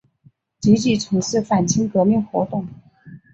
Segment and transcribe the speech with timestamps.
[0.59, 2.67] 积极从事反清革命活动。